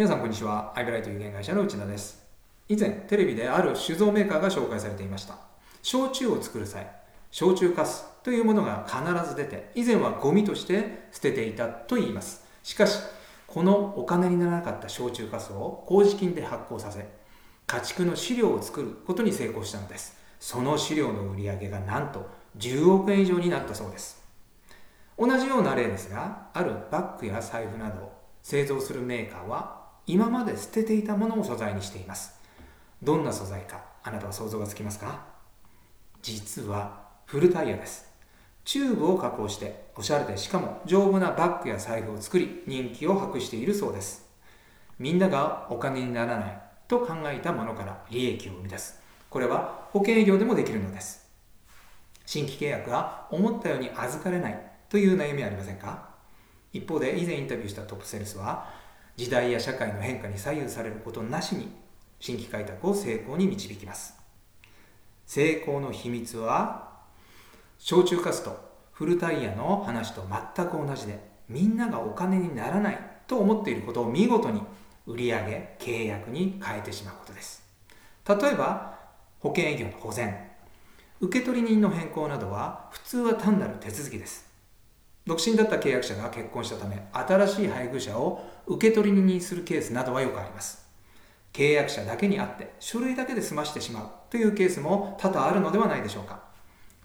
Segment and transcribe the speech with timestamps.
[0.00, 0.72] 皆さんこんにちは。
[0.74, 2.26] アイブライト有限会社の内田です。
[2.70, 5.34] 以前、テレビである酒造メーカーが紹介されていました。
[5.82, 6.90] 焼酎を作る際、
[7.30, 12.46] 焼酎カスというものが必ず出て、以前はゴミとして捨てていたと言います。
[12.62, 12.98] しかし、
[13.46, 17.06] このお金にならなかった焼酎カスを麹菌で発酵させ、
[17.66, 20.16] 家畜の飼料を作ることに成功したのです。
[20.38, 22.26] その飼料の売り上げがなんと
[22.56, 24.24] 10億円以上になったそうです。
[25.18, 28.12] 同じような例ですが、あるバッグや財布などを
[28.42, 29.79] 製造するメーカーは
[30.12, 32.32] 今まで捨てていたものを素材にしています。
[33.00, 35.24] どんな素材か、あなたは想像がつきますか？
[36.20, 38.10] 実はフルタイヤです。
[38.64, 44.28] チューブを加工して、おしゃれでしかも丈夫なバッグや財布を作り、人気を博しているそうです。
[44.98, 49.00] みんながお金にならないと考えたものから利益を生み出す。
[49.30, 51.30] これは保険営業でもできるのです。
[52.26, 56.10] 新規契約が思ったように預かれないという悩みはありませんか？
[56.72, 58.68] 一方で以前インタビューしたトップセールスは
[59.20, 61.68] 時代や社会の変化に左右されることなしに
[62.20, 64.14] 新規開拓を成功に導きます。
[65.26, 66.88] 成功の秘密は
[67.78, 68.58] 焼酎カスと
[68.92, 70.26] フルタイヤの話と
[70.56, 71.18] 全く同じで
[71.50, 74.62] みんながお金にならないと思っていることを見事に
[75.06, 77.62] 売上契約に変えてしまうことです。
[78.26, 78.98] 例えば
[79.40, 80.34] 保険営業の保全
[81.20, 84.49] 受取人の変更などは普通は単なる手続きです。
[85.30, 90.84] 独身だった契約者が結婚したため新しい配偶者を受取人にするケースなどはよくあります。
[91.52, 96.42] 契約者だけにあって書類だけで済ましてしまうというケースも多々あるのではないでしょうか。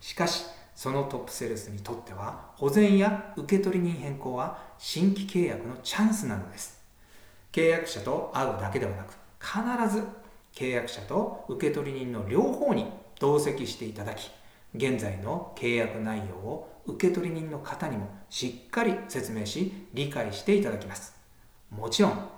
[0.00, 6.82] しかしそのトップセールスにとっては保全や受取人変更は新規契約のチャンスなのです。
[7.52, 10.02] 契約者と会うだけではなく必ず
[10.54, 12.86] 契約者と受取人の両方に
[13.20, 14.30] 同席していただき
[14.74, 21.14] 現在の契約内容を受取人の方にもしっかり説明し理解していただきます。
[21.70, 22.28] もちろん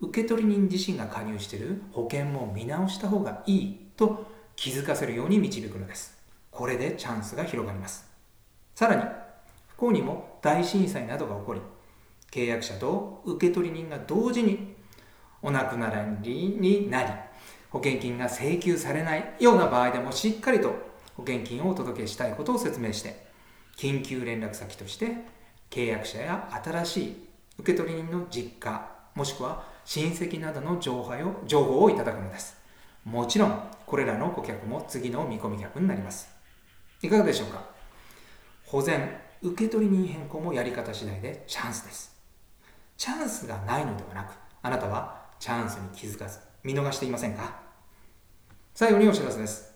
[0.00, 6.18] 受取人自身が加入している保険も見直した方がいいと気づかせるように導くのです。
[6.50, 8.08] これでチャンスが広がります。
[8.74, 9.02] さらに
[9.68, 11.60] 不幸にも大震災などが起こり
[12.30, 14.74] 契約者と受取人が同時に
[15.42, 15.90] お亡くな
[16.22, 17.08] りになり
[17.70, 20.89] 保険金が請求されないような場合でもしっかりと
[21.20, 23.26] 保険金をお届けしたいことを説明して
[23.76, 25.16] 緊急連絡先として
[25.68, 32.56] 契約者や新しい受取人の実家もしくは親戚などの情報を情報をいただくのです。
[33.04, 36.30] もちろんこれらの顧客も次の見込み客になります。
[37.02, 37.64] いかがでしょうか？
[38.66, 39.10] 保全
[39.42, 42.16] 受取人変更もやり方次第でチャンスです。
[42.96, 44.32] チャンスがないのではなく
[44.62, 47.60] あなたはチャンスに気づかず見逃していませんか？
[48.74, 49.74] 最後にお知らせです。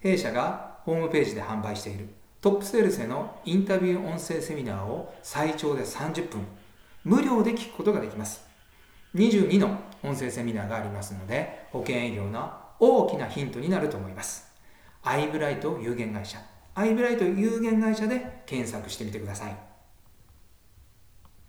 [0.00, 2.08] 弊社がホームページで販売している。
[2.40, 6.46] トップセールスへのインタビュー音声セミナーを最長で30分。
[7.02, 8.46] 無料で聞くことができます。
[9.16, 14.46] 22の音声セミナーがありますので保険営業の大きなヒントになると思います。
[15.02, 16.38] アイブライト有限会社。
[16.76, 19.75] アイブライト有限会社で検索してみてください。